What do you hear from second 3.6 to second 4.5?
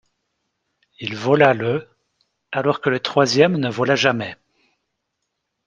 vola jamais.